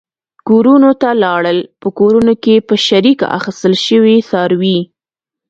[0.47, 4.79] کورونو ته لاړل، په کورونو کې په شریکه اخیستل شوي څاروي.